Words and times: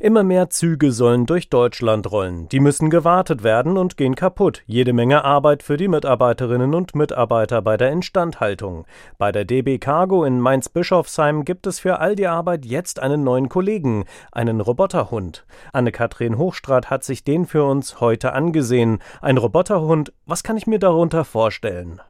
Immer 0.00 0.22
mehr 0.22 0.50
Züge 0.50 0.92
sollen 0.92 1.26
durch 1.26 1.48
Deutschland 1.48 2.10
rollen. 2.10 2.48
Die 2.48 2.60
müssen 2.60 2.90
gewartet 2.90 3.42
werden 3.42 3.76
und 3.76 3.96
gehen 3.96 4.14
kaputt. 4.14 4.62
Jede 4.66 4.92
Menge 4.92 5.24
Arbeit 5.24 5.62
für 5.62 5.76
die 5.76 5.88
Mitarbeiterinnen 5.88 6.74
und 6.74 6.94
Mitarbeiter 6.94 7.62
bei 7.62 7.76
der 7.76 7.92
Instandhaltung. 7.92 8.86
Bei 9.18 9.32
der 9.32 9.44
DB 9.44 9.78
Cargo 9.78 10.24
in 10.24 10.40
Mainz-Bischofsheim 10.40 11.44
gibt 11.44 11.66
es 11.66 11.80
für 11.80 11.98
all 12.00 12.16
die 12.16 12.26
Arbeit 12.26 12.64
jetzt 12.64 13.00
einen 13.00 13.24
neuen 13.24 13.48
Kollegen, 13.48 14.04
einen 14.30 14.60
Roboterhund. 14.60 15.44
Anne-Kathrin 15.72 16.38
Hochstrat 16.38 16.90
hat 16.90 17.04
sich 17.04 17.24
den 17.24 17.46
für 17.46 17.64
uns 17.64 18.00
heute 18.00 18.32
angesehen. 18.32 18.98
Ein 19.20 19.38
Roboterhund, 19.38 20.12
was 20.26 20.42
kann 20.42 20.56
ich 20.56 20.66
mir 20.66 20.78
darunter 20.78 21.24
vorstellen? 21.24 22.00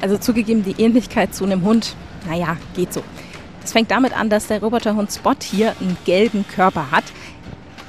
Also 0.00 0.18
zugegeben, 0.18 0.64
die 0.64 0.82
Ähnlichkeit 0.82 1.34
zu 1.34 1.44
einem 1.44 1.64
Hund, 1.64 1.96
naja, 2.28 2.56
geht 2.74 2.92
so. 2.92 3.02
Es 3.64 3.72
fängt 3.72 3.90
damit 3.90 4.16
an, 4.16 4.28
dass 4.28 4.48
der 4.48 4.60
Roboterhund 4.60 5.12
Spot 5.12 5.34
hier 5.40 5.74
einen 5.80 5.96
gelben 6.04 6.44
Körper 6.48 6.90
hat. 6.90 7.04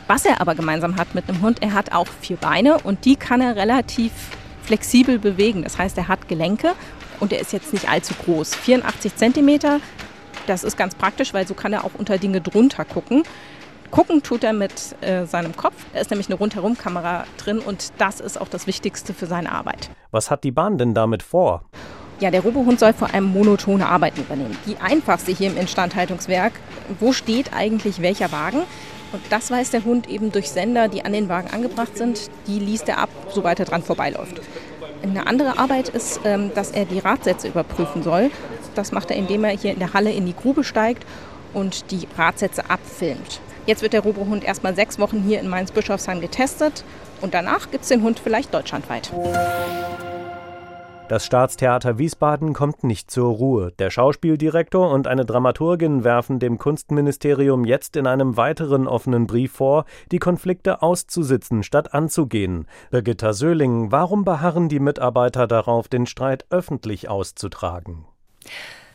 Was 0.08 0.26
er 0.26 0.42
aber 0.42 0.54
gemeinsam 0.54 0.98
hat 0.98 1.16
mit 1.16 1.28
einem 1.28 1.42
Hund, 1.42 1.62
er 1.62 1.74
hat 1.74 1.94
auch 1.94 2.08
vier 2.22 2.38
Beine 2.38 2.78
und 2.84 3.06
die 3.06 3.16
kann 3.16 3.42
er 3.42 3.56
relativ 3.56 4.12
flexibel 4.64 5.18
bewegen. 5.18 5.64
Das 5.64 5.78
heißt, 5.78 5.98
er 5.98 6.08
hat 6.08 6.28
Gelenke 6.28 6.74
und 7.20 7.34
er 7.34 7.40
ist 7.40 7.54
jetzt 7.54 7.74
nicht 7.74 7.90
allzu 7.90 8.14
groß. 8.14 8.54
84 8.56 9.16
Zentimeter, 9.16 9.80
das 10.46 10.64
ist 10.64 10.78
ganz 10.78 10.94
praktisch, 10.96 11.34
weil 11.34 11.48
so 11.48 11.54
kann 11.54 11.74
er 11.74 11.86
auch 11.86 11.92
unter 11.98 12.18
Dinge 12.18 12.42
drunter 12.42 12.86
gucken. 12.86 13.24
Gucken 13.92 14.24
tut 14.24 14.44
er 14.44 14.54
mit 14.54 14.74
äh, 15.02 15.26
seinem 15.26 15.56
Kopf. 15.56 15.76
Da 15.94 16.00
ist 16.00 16.10
nämlich 16.10 16.28
eine 16.28 16.36
Rundherumkamera 16.36 17.26
drin 17.38 17.60
und 17.60 17.94
das 17.98 18.20
ist 18.20 18.40
auch 18.42 18.48
das 18.48 18.68
Wichtigste 18.68 19.14
für 19.14 19.28
seine 19.28 19.52
Arbeit. 19.52 19.90
Was 20.12 20.32
hat 20.32 20.44
die 20.44 20.52
Bahn 20.52 20.78
denn 20.78 20.94
damit 20.94 21.24
vor? 21.24 21.66
Ja, 22.24 22.32
der 22.32 22.40
Robohund 22.40 22.80
soll 22.80 22.94
vor 22.94 23.14
allem 23.14 23.26
monotone 23.26 23.86
Arbeiten 23.86 24.22
übernehmen. 24.22 24.58
Die 24.66 24.78
einfachste 24.78 25.34
hier 25.34 25.50
im 25.50 25.58
Instandhaltungswerk. 25.58 26.54
Wo 27.02 27.12
steht 27.12 27.52
eigentlich 27.52 28.02
welcher 28.02 28.32
Wagen? 28.32 28.60
Und 29.12 29.22
das 29.30 29.52
weiß 29.52 29.72
der 29.72 29.84
Hund 29.84 30.08
eben 30.08 30.32
durch 30.32 30.50
Sender, 30.50 30.88
die 30.88 31.04
an 31.04 31.12
den 31.12 31.28
Wagen 31.28 31.50
angebracht 31.54 31.98
sind. 31.98 32.30
Die 32.48 32.60
liest 32.60 32.88
er 32.88 33.00
ab, 33.00 33.10
sobald 33.28 33.60
er 33.60 33.66
dran 33.66 33.84
vorbeiläuft. 33.84 34.40
Eine 35.02 35.28
andere 35.28 35.60
Arbeit 35.60 35.90
ist, 35.90 36.22
ähm, 36.24 36.52
dass 36.56 36.72
er 36.72 36.86
die 36.86 37.00
Radsätze 37.00 37.50
überprüfen 37.50 38.04
soll. 38.04 38.32
Das 38.74 38.94
macht 38.94 39.12
er, 39.12 39.18
indem 39.18 39.44
er 39.44 39.52
hier 39.52 39.74
in 39.74 39.80
der 39.80 39.94
Halle 39.94 40.14
in 40.14 40.26
die 40.26 40.34
Grube 40.34 40.64
steigt 40.64 41.06
und 41.54 41.92
die 41.92 42.08
Radsätze 42.18 42.70
abfilmt. 42.70 43.42
Jetzt 43.66 43.82
wird 43.82 43.92
der 43.92 44.04
Robohund 44.04 44.46
erstmal 44.46 44.76
sechs 44.76 44.98
Wochen 44.98 45.22
hier 45.28 45.42
in 45.42 45.50
Mainz-Bischofsheim 45.50 46.22
getestet 46.22 46.86
und 47.20 47.34
danach 47.34 47.70
gibt 47.70 47.84
es 47.84 47.90
den 47.90 48.02
Hund 48.02 48.22
vielleicht 48.24 48.54
deutschlandweit. 48.54 49.12
Das 51.10 51.26
Staatstheater 51.26 51.98
Wiesbaden 51.98 52.54
kommt 52.54 52.86
nicht 52.86 53.12
zur 53.12 53.34
Ruhe. 53.34 53.74
Der 53.78 53.90
Schauspieldirektor 53.90 54.90
und 54.90 55.06
eine 55.06 55.26
Dramaturgin 55.26 56.06
werfen 56.06 56.40
dem 56.40 56.58
Kunstministerium 56.58 57.66
jetzt 57.66 57.98
in 57.98 58.08
einem 58.08 58.38
weiteren 58.38 58.88
offenen 58.88 59.28
Brief 59.28 59.52
vor, 59.52 59.84
die 60.12 60.20
Konflikte 60.20 60.82
auszusitzen 60.82 61.62
statt 61.62 61.94
anzugehen. 61.94 62.68
Birgitta 62.90 63.34
Söhling, 63.34 63.92
warum 63.92 64.24
beharren 64.24 64.70
die 64.70 64.80
Mitarbeiter 64.80 65.46
darauf, 65.46 65.90
den 65.90 66.06
Streit 66.06 66.46
öffentlich 66.50 67.10
auszutragen? 67.10 68.06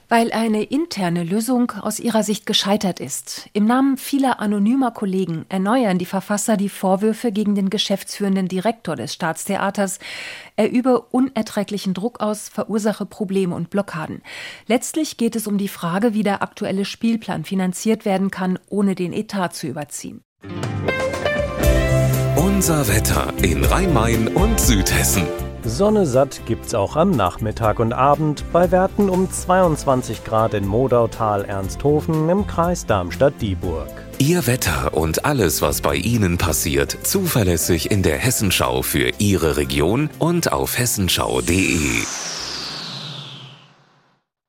Weil 0.09 0.33
eine 0.33 0.63
interne 0.63 1.23
Lösung 1.23 1.73
aus 1.73 2.01
ihrer 2.01 2.23
Sicht 2.23 2.47
gescheitert 2.47 3.01
ist. 3.01 3.49
Im 3.53 3.67
Namen 3.67 3.97
vieler 3.97 4.41
anonymer 4.41 4.91
Kollegen 4.91 5.45
erneuern 5.49 5.99
die 5.99 6.07
Verfasser 6.07 6.57
die 6.57 6.69
Vorwürfe 6.69 7.33
gegen 7.33 7.55
den 7.55 7.71
geschäftsführenden 7.71 8.49
Direktor 8.49 8.97
des 8.97 9.13
Staatstheaters. 9.13 9.99
Er 10.57 10.71
übe 10.71 11.01
unerträglichen 11.01 11.95
Druck 11.95 12.21
aus, 12.21 12.49
verursache 12.49 13.07
Probleme 13.07 13.55
und 13.55 13.71
Blockaden. 13.71 14.23
Letztlich 14.67 15.17
geht 15.17 15.37
es 15.37 15.47
um 15.47 15.59
die 15.59 15.69
Frage, 15.69 16.15
wie 16.15 16.23
der 16.23 16.43
aktuelle 16.43 16.85
Spielplan 16.85 17.45
finanziert 17.45 18.05
werden 18.05 18.31
kann, 18.31 18.59
ohne 18.69 18.95
den 18.95 19.13
Etat 19.13 19.51
zu 19.55 19.67
überziehen. 19.67 20.23
Unser 22.37 22.89
Wetter 22.89 23.33
in 23.43 23.65
Rhein-Main 23.65 24.29
und 24.29 24.59
Südhessen. 24.59 25.48
Sonne 25.69 26.07
satt 26.07 26.41
gibt's 26.47 26.75
auch 26.75 26.97
am 26.97 27.11
Nachmittag 27.11 27.79
und 27.79 27.93
Abend 27.93 28.45
bei 28.53 28.71
Werten 28.71 29.11
um 29.11 29.31
22 29.31 30.25
Grad 30.25 30.55
in 30.55 30.67
Modautal 30.67 31.45
Ernsthofen 31.45 32.29
im 32.29 32.47
Kreis 32.47 32.87
Darmstadt-Dieburg. 32.87 33.89
Ihr 34.19 34.47
Wetter 34.47 34.95
und 34.95 35.25
alles, 35.25 35.63
was 35.63 35.81
bei 35.81 35.95
Ihnen 35.95 36.39
passiert, 36.39 36.99
zuverlässig 37.03 37.91
in 37.91 38.03
der 38.03 38.17
Hessenschau 38.17 38.83
für 38.83 39.13
Ihre 39.19 39.57
Region 39.57 40.11
und 40.19 40.53
auf 40.53 40.79
hessenschau.de. 40.79 42.38